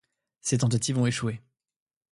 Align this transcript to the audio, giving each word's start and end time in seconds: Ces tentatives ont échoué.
Ces 0.41 0.57
tentatives 0.57 0.97
ont 0.97 1.05
échoué. 1.05 1.43